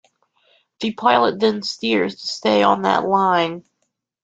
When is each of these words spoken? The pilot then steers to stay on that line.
The 0.79 0.93
pilot 0.93 1.37
then 1.39 1.61
steers 1.61 2.15
to 2.15 2.27
stay 2.27 2.63
on 2.63 2.81
that 2.81 3.07
line. 3.07 3.63